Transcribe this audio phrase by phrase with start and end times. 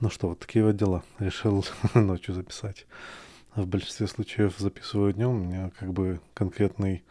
[0.00, 1.02] Ну что, вот такие вот дела.
[1.18, 1.64] Решил
[1.94, 2.86] ночью записать.
[3.56, 5.30] В большинстве случаев записываю днем.
[5.30, 7.02] У меня как бы конкретный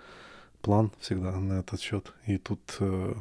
[0.62, 2.14] план всегда на этот счет.
[2.26, 3.14] И тут э,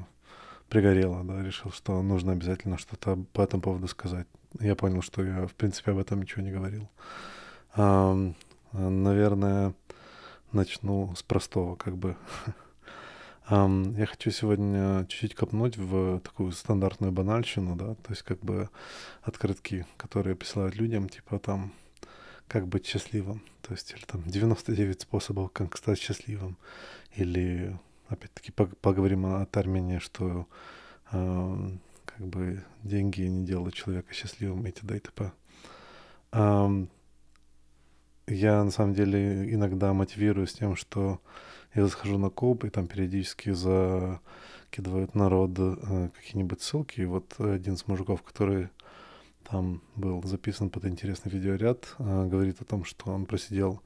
[0.68, 4.28] пригорело, да, решил, что нужно обязательно что-то по этому поводу сказать.
[4.60, 6.88] Я понял, что я, в принципе, об этом ничего не говорил.
[7.74, 8.16] А,
[8.72, 9.74] наверное,
[10.52, 12.16] начну с простого, как бы.
[13.48, 18.70] Я хочу сегодня чуть-чуть копнуть в такую стандартную банальщину, да, то есть как бы
[19.22, 21.72] открытки, которые присылают людям, типа там,
[22.48, 26.58] как быть счастливым, то есть или там 99 способов, как стать счастливым,
[27.14, 30.48] или опять-таки поговорим о термине, что
[31.12, 31.70] э,
[32.04, 34.96] как бы деньги не делают человека счастливым и т.д.
[34.96, 35.30] и т.п.
[38.28, 41.20] Я на самом деле иногда мотивируюсь тем, что
[41.76, 47.00] я захожу на коп, и там периодически закидывают народ э, какие-нибудь ссылки.
[47.00, 48.70] И вот один из мужиков, который
[49.44, 53.82] там был записан под интересный видеоряд, э, говорит о том, что он просидел,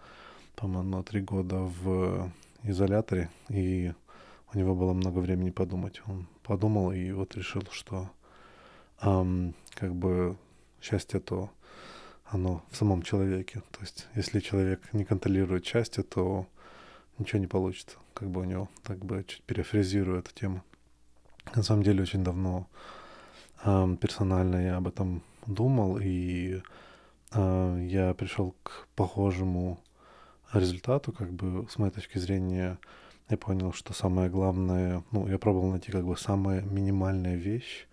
[0.55, 2.31] по-моему, три года в
[2.63, 3.93] изоляторе, и
[4.55, 6.01] у него было много времени подумать.
[6.07, 8.09] Он подумал и вот решил, что
[9.03, 10.37] эм, как бы
[10.81, 11.51] счастье то
[12.25, 13.63] оно в самом человеке.
[13.73, 16.47] То есть, если человек не контролирует счастье, то
[17.21, 20.63] ничего не получится, как бы у него, так бы чуть перефразирую эту тему.
[21.55, 22.67] На самом деле очень давно
[23.65, 26.63] э, персонально я об этом думал, и
[27.33, 29.79] э, я пришел к похожему
[30.53, 32.79] результату, как бы с моей точки зрения,
[33.29, 37.87] я понял, что самое главное, ну, я пробовал найти как бы самая минимальная вещь,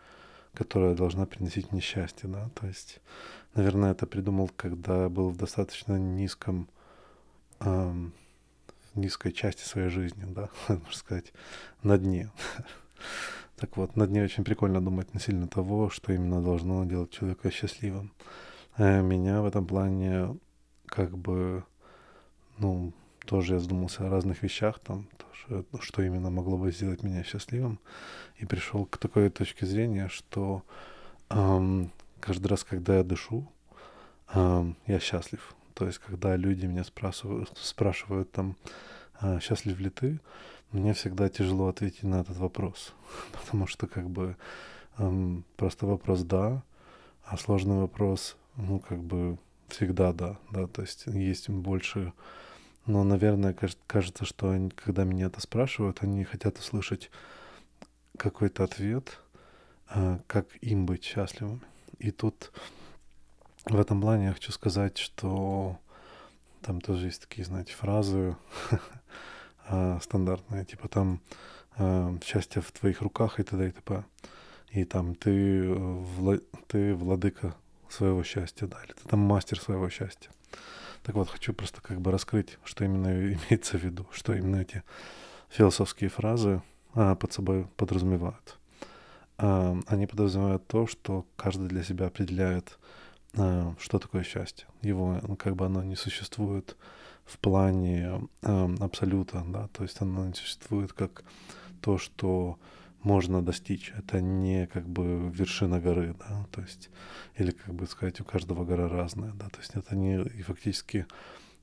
[0.53, 3.00] которая должна приносить мне счастье, да, то есть,
[3.53, 6.67] наверное, это придумал, когда был в достаточно низком
[7.59, 8.14] эм,
[8.98, 11.34] низкой части своей жизни, да, можно сказать,
[11.84, 12.31] на дне.
[13.58, 17.50] Так вот, на дне очень прикольно думать не сильно того, что именно должно делать человека
[17.50, 18.14] счастливым.
[18.75, 20.38] А меня в этом плане
[20.86, 21.64] как бы,
[22.59, 22.94] ну,
[23.25, 27.79] тоже я задумался о разных вещах, там, тоже, что именно могло бы сделать меня счастливым,
[28.38, 30.64] и пришел к такой точке зрения, что
[31.29, 33.52] эм, каждый раз, когда я дышу,
[34.34, 35.56] эм, я счастлив.
[35.78, 38.56] То есть, когда люди меня спрашивают, спрашивают там,
[39.20, 40.20] а, счастлив ли ты,
[40.72, 42.96] мне всегда тяжело ответить на этот вопрос.
[43.32, 44.36] Потому что как бы
[44.98, 46.64] эм, простой вопрос «да»,
[47.24, 52.12] а сложный вопрос, ну, как бы всегда «да», да, то есть есть больше...
[52.88, 53.56] Но, наверное,
[53.86, 57.12] кажется, что они, когда меня это спрашивают, они хотят услышать
[58.18, 59.20] какой-то ответ,
[59.94, 61.62] э, как им быть счастливыми.
[62.00, 62.52] И тут
[63.69, 65.78] в этом плане я хочу сказать, что
[66.61, 68.35] там тоже есть такие, знаете, фразы
[69.67, 71.22] а, стандартные, типа там
[71.78, 73.67] а, «счастье в твоих руках» и т.д.
[73.67, 74.03] и т.п.
[74.72, 77.55] И там ты, вла- ты владыка
[77.89, 80.29] своего счастья, да, или ты там мастер своего счастья.
[81.03, 84.84] Так вот, хочу просто как бы раскрыть, что именно имеется в виду, что именно эти
[85.49, 86.61] философские фразы
[86.94, 88.57] а, под собой подразумевают.
[89.38, 92.78] А, они подразумевают то, что каждый для себя определяет
[93.36, 94.68] а, что такое счастье.
[94.82, 96.78] Его, ну, как бы оно не существует
[97.26, 101.24] в плане э, абсолюта, да, то есть оно не существует как
[101.82, 102.58] то, что
[103.04, 103.94] можно достичь.
[103.98, 106.90] Это не как бы вершина горы, да, то есть,
[107.36, 111.06] или как бы сказать, у каждого гора разная, да, то есть это не, и фактически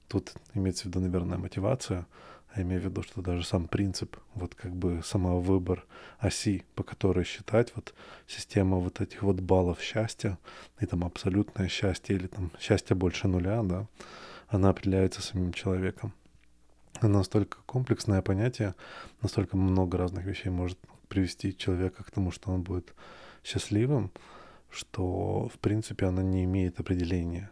[0.08, 2.06] тут имеется в виду, наверное, мотивация,
[2.56, 5.84] я имею в виду, что даже сам принцип, вот как бы сама выбор
[6.18, 7.94] оси, по которой считать, вот
[8.26, 10.38] система вот этих вот баллов счастья,
[10.80, 13.86] и там абсолютное счастье, или там счастье больше нуля, да,
[14.48, 16.12] она определяется самим человеком.
[17.00, 18.74] Она настолько комплексное понятие,
[19.20, 20.78] настолько много разных вещей может
[21.08, 22.94] привести человека к тому, что он будет
[23.42, 24.12] счастливым,
[24.70, 27.50] что, в принципе, она не имеет определения,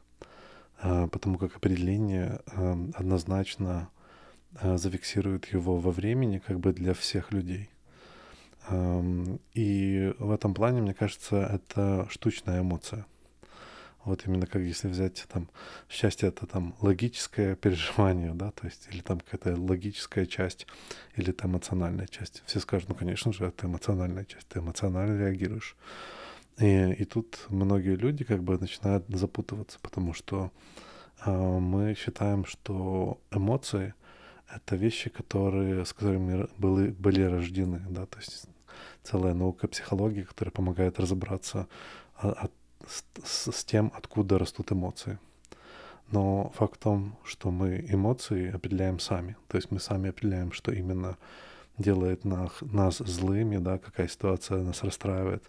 [0.80, 3.90] а, потому как определение а, однозначно
[4.60, 7.70] зафиксирует его во времени как бы для всех людей.
[9.54, 13.06] И в этом плане, мне кажется, это штучная эмоция.
[14.04, 15.48] Вот именно как если взять там
[15.88, 20.66] счастье это там логическое переживание, да, то есть или там какая-то логическая часть,
[21.14, 22.42] или это эмоциональная часть.
[22.46, 25.76] Все скажут, ну, конечно же, это эмоциональная часть, ты эмоционально реагируешь.
[26.58, 30.50] И, и тут многие люди как бы начинают запутываться, потому что
[31.24, 33.94] э, мы считаем, что эмоции
[34.54, 38.46] это вещи, которые, с которыми были, были рождены, да, то есть
[39.02, 41.68] целая наука психологии, которая помогает разобраться
[42.16, 42.52] от,
[43.24, 45.18] с, с тем, откуда растут эмоции.
[46.10, 50.70] Но факт в том, что мы эмоции определяем сами, то есть мы сами определяем, что
[50.72, 51.16] именно
[51.78, 55.42] делает нас, нас злыми, да, какая ситуация нас расстраивает,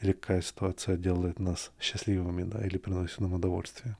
[0.00, 3.96] или какая ситуация делает нас счастливыми, да, или приносит нам удовольствие.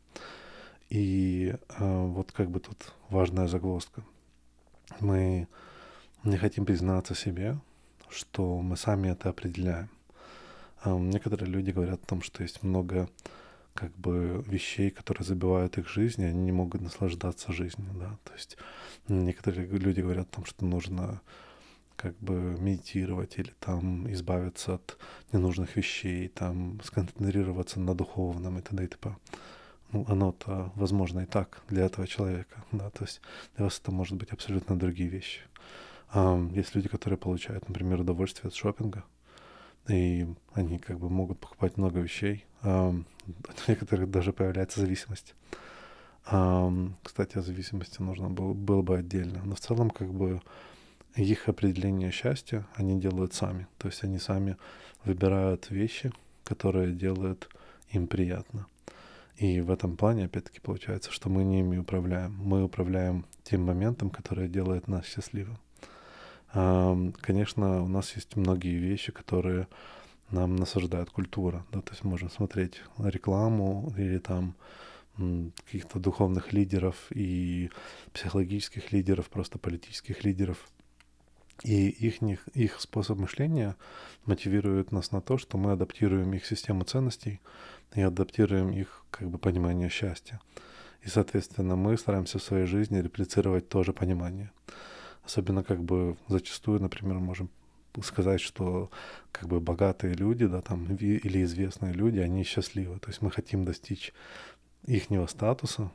[0.90, 4.02] И э, вот как бы тут важная загвоздка.
[5.00, 5.48] Мы
[6.24, 7.58] не хотим признаться себе,
[8.08, 9.88] что мы сами это определяем.
[10.84, 13.08] Э, некоторые люди говорят о том, что есть много
[13.74, 18.18] как бы вещей, которые забивают их жизнь, и они не могут наслаждаться жизнью, да.
[18.24, 18.56] То есть
[19.06, 21.20] некоторые люди говорят о том, что нужно
[21.94, 24.98] как бы медитировать или там избавиться от
[25.32, 28.84] ненужных вещей, там сконцентрироваться на духовном и т.д.
[28.84, 29.16] и т.п.
[29.92, 33.22] Ну, оно-то возможно и так для этого человека, да, то есть
[33.56, 35.40] для вас это может быть абсолютно другие вещи.
[36.10, 39.04] А, есть люди, которые получают, например, удовольствие от шопинга,
[39.88, 43.02] и они как бы могут покупать много вещей, а, у
[43.70, 45.34] некоторых даже появляется зависимость.
[46.26, 46.70] А,
[47.02, 50.42] кстати, о зависимости нужно было, было бы отдельно, но в целом как бы
[51.16, 53.66] их определение счастья они делают сами.
[53.78, 54.56] То есть они сами
[55.04, 56.12] выбирают вещи,
[56.44, 57.48] которые делают
[57.90, 58.66] им приятно.
[59.38, 62.34] И в этом плане, опять-таки, получается, что мы не ими управляем.
[62.42, 65.58] Мы управляем тем моментом, который делает нас счастливым.
[67.20, 69.68] Конечно, у нас есть многие вещи, которые
[70.30, 71.64] нам насаждает культура.
[71.70, 71.82] Да?
[71.82, 74.56] То есть можем смотреть рекламу или там
[75.16, 77.70] каких-то духовных лидеров и
[78.12, 80.68] психологических лидеров, просто политических лидеров–
[81.64, 82.22] и их,
[82.54, 83.76] их способ мышления
[84.26, 87.40] мотивирует нас на то, что мы адаптируем их систему ценностей
[87.94, 90.40] и адаптируем их как бы понимание счастья.
[91.02, 94.50] И, соответственно, мы стараемся в своей жизни реплицировать то же понимание.
[95.24, 97.50] Особенно как бы зачастую, например, можем
[98.02, 98.90] сказать, что
[99.32, 102.98] как бы богатые люди, да, там, или известные люди, они счастливы.
[102.98, 104.12] То есть мы хотим достичь
[104.86, 105.90] ихнего статуса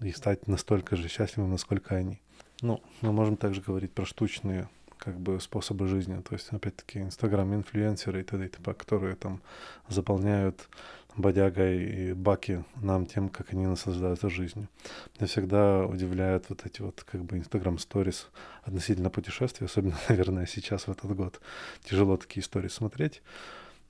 [0.00, 2.20] и стать настолько же счастливым, насколько они.
[2.60, 4.68] Ну, мы можем также говорить про штучные
[4.98, 6.20] как бы способы жизни.
[6.22, 8.46] То есть, опять-таки, инстаграм-инфлюенсеры и т.д.
[8.46, 9.42] и которые там
[9.88, 10.68] заполняют
[11.16, 14.68] бодягой и баки нам тем, как они наслаждаются жизнью.
[15.16, 18.28] Меня всегда удивляют вот эти вот как бы инстаграм сторис
[18.62, 21.40] относительно путешествий, особенно, наверное, сейчас в этот год.
[21.84, 23.22] Тяжело такие истории смотреть.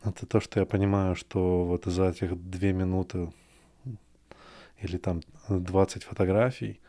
[0.04, 3.32] Это то, что я понимаю, что вот за этих две минуты
[4.78, 6.80] или там 20 фотографий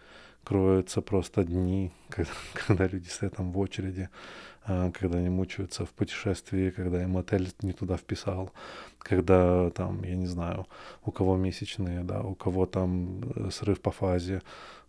[0.46, 4.10] кроются просто дни, когда, когда люди стоят там в очереди,
[4.64, 8.52] а, когда они мучаются в путешествии, когда им отель не туда вписал,
[9.00, 10.66] когда там, я не знаю,
[11.04, 14.42] у кого месячные, да, у кого там э, срыв по фазе,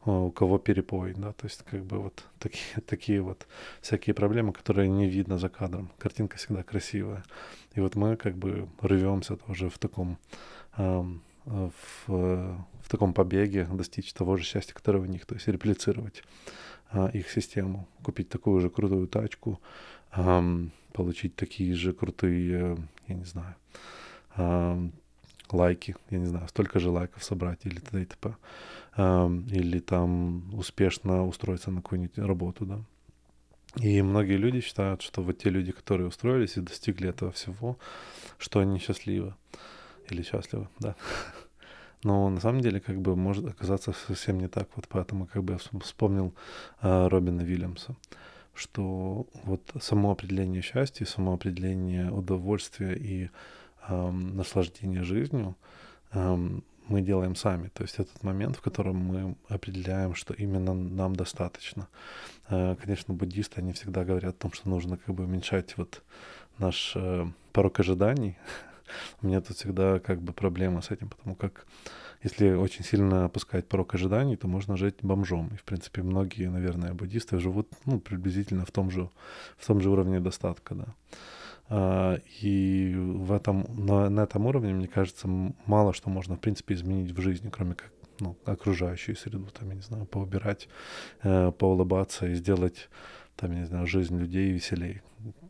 [0.04, 3.46] а, у кого перепой, да, то есть как бы вот такие, такие вот
[3.80, 5.90] всякие проблемы, которые не видно за кадром.
[5.98, 7.24] Картинка всегда красивая.
[7.74, 10.18] И вот мы как бы рвемся тоже в таком
[11.46, 16.22] в, в таком побеге достичь того же счастья, которое у них, то есть реплицировать
[16.90, 19.60] а, их систему, купить такую же крутую тачку,
[20.10, 20.44] а,
[20.92, 22.76] получить такие же крутые,
[23.06, 23.54] я не знаю,
[24.36, 24.78] а,
[25.50, 28.02] лайки, я не знаю, столько же лайков собрать или т.д.
[28.02, 28.36] и т.п.
[28.96, 32.80] Или там успешно устроиться на какую-нибудь работу, да.
[33.76, 37.78] И многие люди считают, что вот те люди, которые устроились и достигли этого всего,
[38.38, 39.34] что они счастливы
[40.10, 40.94] или счастливы, да.
[42.02, 44.68] Но на самом деле как бы может оказаться совсем не так.
[44.76, 46.34] Вот поэтому как бы я вспомнил
[46.82, 47.96] э, Робина Вильямса,
[48.54, 53.30] что вот само определение счастья, само определение удовольствия и
[53.88, 55.56] э, наслаждения жизнью
[56.12, 56.36] э,
[56.88, 57.68] мы делаем сами.
[57.68, 61.88] То есть этот момент, в котором мы определяем, что именно нам достаточно.
[62.48, 66.02] Э, конечно, буддисты, они всегда говорят о том, что нужно как бы уменьшать вот
[66.58, 68.36] наш э, порог ожиданий,
[69.22, 71.66] У меня тут всегда как бы проблема с этим, потому как
[72.22, 75.48] если очень сильно опускать порог ожиданий, то можно жить бомжом.
[75.54, 79.10] И, в принципе, многие, наверное, буддисты живут ну, приблизительно в том же,
[79.56, 80.86] в том же уровне достатка, да.
[81.68, 85.28] А, и в этом, на, на этом уровне, мне кажется,
[85.66, 87.90] мало что можно, в принципе, изменить в жизни, кроме как
[88.20, 90.68] ну, окружающую среду, там, я не знаю, поубирать,
[91.22, 92.88] э, поулыбаться и сделать
[93.36, 95.02] там, я не знаю, жизнь людей веселее.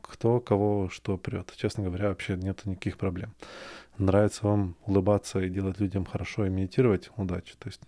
[0.08, 1.52] Кто кого что прет.
[1.56, 3.34] Честно говоря, вообще нет никаких проблем.
[3.98, 7.54] Нравится вам улыбаться и делать людям хорошо и медитировать, удачи.
[7.58, 7.80] То есть,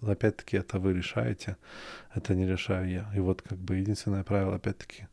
[0.00, 1.56] опять-таки, это вы решаете,
[2.14, 3.10] это не решаю я.
[3.14, 5.08] И вот как бы единственное правило, опять-таки,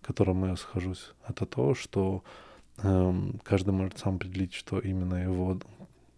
[0.00, 2.24] которому я схожусь, это то, что
[2.78, 5.60] эм, каждый может сам определить, что именно его,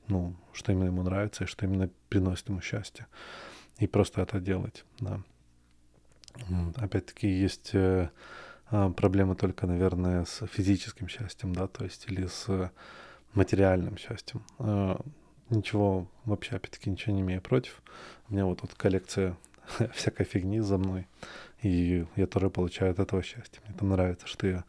[0.06, 3.06] ну, что именно ему нравится и что именно приносит ему счастье.
[3.78, 5.20] И просто это делать, да.
[6.76, 8.10] Опять-таки есть э,
[8.66, 12.70] а, проблемы только, наверное, с физическим счастьем, да, то есть или с
[13.34, 14.42] материальным счастьем.
[14.58, 15.00] А,
[15.50, 17.82] ничего, вообще, опять-таки, ничего не имею против.
[18.28, 19.36] У меня вот тут коллекция
[19.94, 21.06] всякой фигни за мной.
[21.62, 23.60] И я тоже получаю от этого счастье.
[23.66, 24.64] Мне там нравится, что я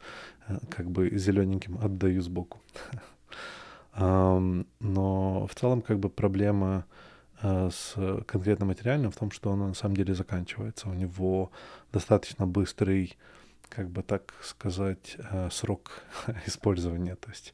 [0.48, 2.60] э, как бы зелененьким отдаю сбоку.
[3.98, 6.84] Но в целом как бы проблема
[7.40, 7.94] э, с
[8.26, 10.88] конкретно материальным в том, что он на самом деле заканчивается.
[10.88, 11.50] У него
[11.92, 13.16] достаточно быстрый,
[13.68, 16.02] как бы так сказать, э, срок
[16.46, 17.16] использования.
[17.16, 17.52] То есть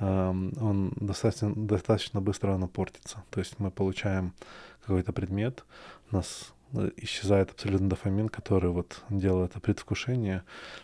[0.00, 3.22] он достаточно, достаточно быстро оно портится.
[3.30, 4.34] То есть мы получаем
[4.80, 5.64] какой-то предмет,
[6.10, 10.42] у нас э, исчезает абсолютно дофамин, который вот делает это предвкушение.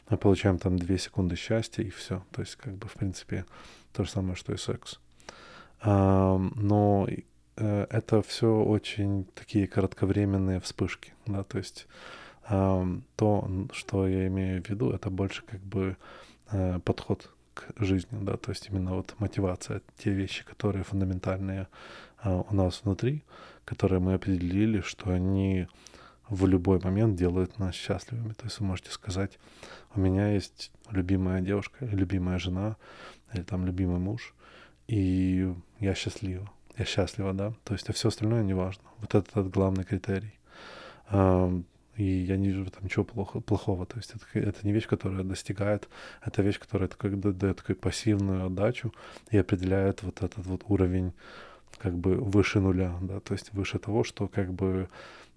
[0.09, 2.23] Мы получаем там две секунды счастья и все.
[2.31, 3.45] То есть как бы в принципе
[3.93, 5.01] то же самое, что и секс.
[5.85, 7.09] Но
[7.57, 11.87] э, это все очень такие кратковременные вспышки, да, то есть
[12.49, 15.97] то, что я имею в виду, это больше как бы
[16.51, 21.69] э, подход к жизни, да, то есть именно вот мотивация, те вещи, которые фундаментальные
[22.23, 23.25] а, у нас внутри,
[23.65, 25.67] которые мы определили, что они
[26.29, 28.33] в любой момент делают нас счастливыми.
[28.33, 29.39] То есть вы можете сказать,
[29.95, 32.77] у меня есть любимая девушка, любимая жена,
[33.33, 34.35] или там любимый муж,
[34.87, 36.51] и я счастлива.
[36.77, 37.53] Я счастлива, да.
[37.65, 38.85] То есть, а все остальное не важно.
[38.99, 40.35] Вот это, этот главный критерий.
[41.99, 43.85] И я не вижу там ничего плохо, плохого.
[43.85, 45.89] То есть это, это не вещь, которая достигает,
[46.25, 48.95] это вещь, которая как, дает такую пассивную отдачу
[49.33, 51.13] и определяет вот этот вот уровень
[51.79, 54.89] как бы выше нуля, да, то есть выше того, что как бы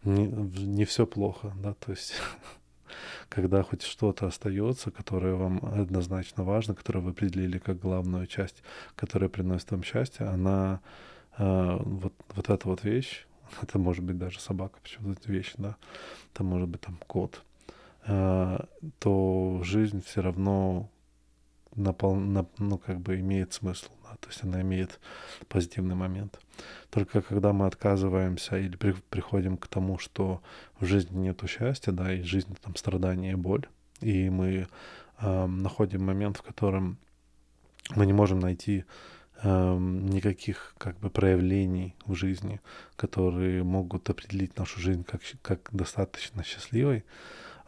[0.03, 2.13] не, не все плохо, да, то есть
[3.29, 8.63] когда хоть что-то остается, которое вам однозначно важно, которое вы определили как главную часть,
[8.95, 10.79] которая приносит вам счастье, она
[11.37, 13.25] э, вот, вот эта вот вещь,
[13.61, 15.75] это может быть даже собака, почему то вещь, да,
[16.33, 17.43] это может быть там кот,
[18.05, 18.59] э,
[18.99, 20.89] то жизнь все равно
[21.75, 24.99] напол, на, ну, как бы имеет смысл, да, то есть она имеет
[25.47, 26.39] позитивный момент.
[26.89, 30.41] Только когда мы отказываемся или при, приходим к тому, что
[30.79, 33.67] в жизни нет счастья, да, и жизнь там страдания и боль,
[34.01, 34.67] и мы
[35.19, 36.97] э, находим момент, в котором
[37.95, 38.85] мы не можем найти
[39.43, 42.59] никаких как бы проявлений в жизни,
[42.95, 47.03] которые могут определить нашу жизнь как, как достаточно счастливой,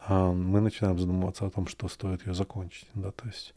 [0.08, 3.54] мы начинаем задумываться о том, что стоит ее закончить, да, то есть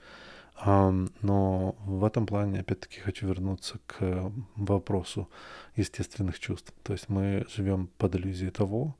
[0.65, 5.29] но в этом плане, опять-таки, хочу вернуться к вопросу
[5.75, 6.73] естественных чувств.
[6.81, 8.95] То есть мы живем под иллюзией того,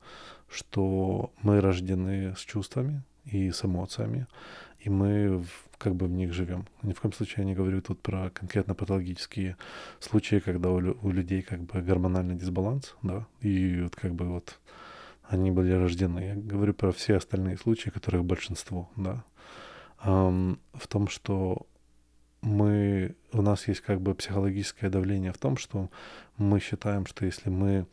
[0.48, 4.28] что мы рождены с чувствами и с эмоциями,
[4.78, 5.44] и мы
[5.78, 6.66] как бы в них живем.
[6.82, 9.56] Ни в коем случае я не говорю тут про конкретно патологические
[10.00, 14.58] случаи, когда у, у людей как бы гормональный дисбаланс, да, и вот как бы вот
[15.28, 16.20] они были рождены.
[16.20, 19.24] Я говорю про все остальные случаи, которых большинство, да.
[20.04, 21.66] Um, в том, что
[22.40, 25.90] мы, у нас есть как бы психологическое давление в том, что
[26.36, 27.86] мы считаем, что если мы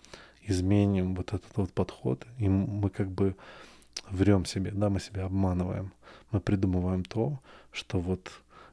[0.44, 3.36] изменим вот этот вот подход, и мы как бы
[4.10, 5.94] врем себе, да, мы себя обманываем.
[6.32, 7.40] Мы придумываем то,
[7.72, 8.32] что вот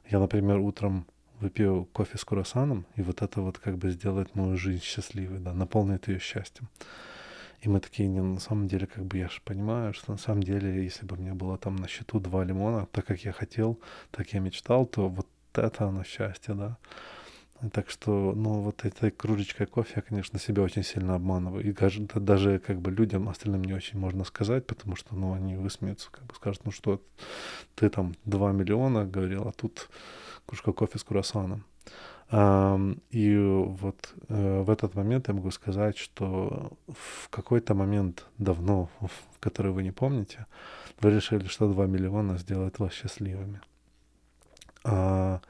[0.09, 1.05] я, например, утром
[1.39, 5.53] выпью кофе с круассаном, и вот это вот как бы сделает мою жизнь счастливой, да,
[5.53, 6.69] наполнит ее счастьем.
[7.61, 10.43] И мы такие, не, на самом деле, как бы я же понимаю, что на самом
[10.43, 13.79] деле, если бы у меня было там на счету два лимона, так как я хотел,
[14.11, 16.77] так я мечтал, то вот это оно счастье, да.
[17.71, 21.63] Так что, ну, вот этой кружечкой кофе я, конечно, себя очень сильно обманываю.
[21.63, 25.55] И даже, даже как бы людям остальным не очень можно сказать, потому что, ну, они
[25.55, 27.01] высмеются, как бы скажут, ну что,
[27.75, 29.89] ты там 2 миллиона говорил, а тут
[30.45, 31.63] кружка кофе с круассаном.
[33.11, 39.09] И вот э, в этот момент я могу сказать, что в какой-то момент давно, в
[39.39, 40.47] который вы не помните,
[40.99, 43.61] вы решили, что 2 миллиона сделает вас счастливыми.
[44.83, 45.41] А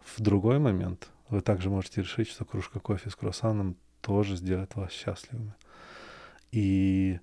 [0.00, 4.90] в другой момент вы также можете решить, что кружка кофе с круассаном тоже сделает вас
[4.90, 5.54] счастливыми.
[6.52, 7.20] И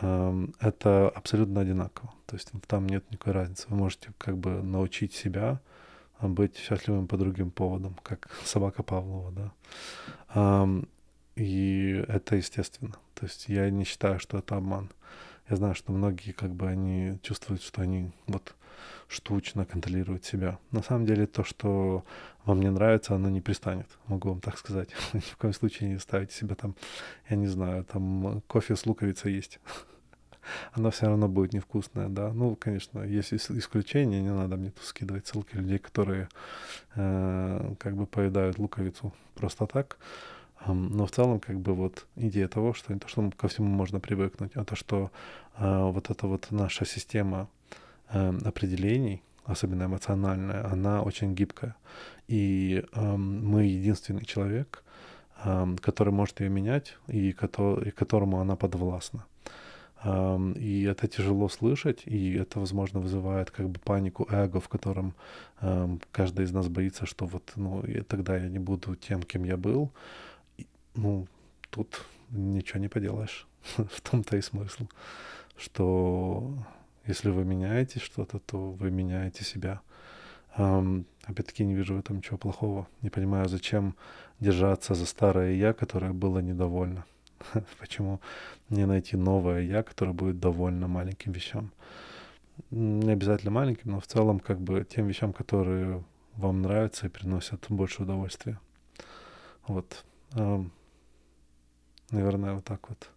[0.00, 2.12] э, это абсолютно одинаково.
[2.26, 3.66] То есть там нет никакой разницы.
[3.68, 5.60] Вы можете как бы научить себя
[6.20, 9.52] быть счастливым по другим поводам, как собака Павлова, да.
[10.34, 10.88] Um,
[11.36, 12.96] и это естественно.
[13.14, 14.90] То есть я не считаю, что это обман.
[15.48, 18.54] Я знаю, что многие как бы они чувствуют, что они вот
[19.08, 20.58] штучно контролируют себя.
[20.70, 22.04] На самом деле то, что
[22.44, 24.90] вам не нравится, оно не пристанет, могу вам так сказать.
[25.12, 26.74] Ни в коем случае не ставите себя там,
[27.28, 29.60] я не знаю, там кофе с луковицей есть.
[30.72, 32.32] Оно все равно будет невкусное, да.
[32.32, 36.28] Ну, конечно, есть исключения, не надо мне тут скидывать ссылки людей, которые
[36.94, 39.98] э, как бы поедают луковицу просто так.
[40.66, 44.00] Но в целом, как бы вот идея того, что не то, что ко всему можно
[44.00, 45.10] привыкнуть, а то, что
[45.58, 47.48] э, вот эта вот наша система
[48.10, 51.76] э, определений, особенно эмоциональная, она очень гибкая.
[52.28, 54.82] И э, мы единственный человек,
[55.44, 59.24] э, который может ее менять и, который, и которому она подвластна.
[60.56, 65.14] И это тяжело слышать, и это, возможно, вызывает как бы панику эго, в котором
[66.12, 69.56] каждый из нас боится, что вот, ну, и тогда я не буду тем, кем я
[69.56, 69.90] был.
[70.94, 71.26] Ну,
[71.70, 73.46] тут ничего не поделаешь.
[73.76, 74.86] в том-то и смысл,
[75.56, 76.54] что
[77.06, 79.80] если вы меняете что-то, то вы меняете себя.
[80.54, 82.86] Опять-таки не вижу в этом ничего плохого.
[83.02, 83.94] Не понимаю, зачем
[84.40, 87.04] держаться за старое я, которое было недовольно.
[87.78, 88.20] Почему
[88.70, 91.72] не найти новое я, которое будет довольно маленьким вещам?
[92.70, 96.02] Не обязательно маленьким, но в целом как бы тем вещам, которые
[96.34, 98.58] вам нравятся и приносят больше удовольствия.
[99.66, 100.04] Вот.
[102.10, 103.10] Наверное, вот так вот.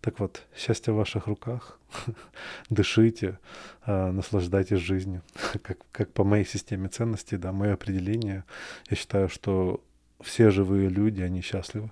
[0.00, 1.78] Так вот, счастье в ваших руках.
[2.70, 3.38] Дышите,
[3.84, 5.22] э, наслаждайтесь жизнью.
[5.62, 8.44] как, как по моей системе ценностей, да, мое определение,
[8.90, 9.82] я считаю, что
[10.20, 11.90] все живые люди, они счастливы.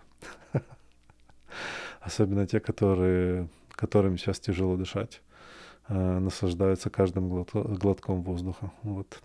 [2.01, 5.21] Особенно те, которые, которым сейчас тяжело дышать,
[5.89, 8.73] э, наслаждаются каждым глот, глотком воздуха.
[8.83, 9.21] Вот.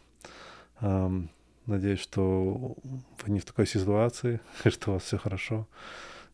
[1.67, 5.67] Надеюсь, что вы не в такой ситуации, что у вас все хорошо,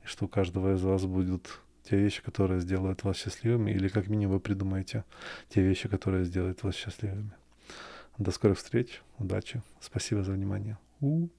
[0.06, 4.08] и что у каждого из вас будут те вещи, которые сделают вас счастливыми, или как
[4.08, 5.04] минимум вы придумаете
[5.50, 7.32] те вещи, которые сделают вас счастливыми.
[8.18, 10.78] До скорых встреч, удачи, спасибо за внимание.
[11.00, 11.30] У-у.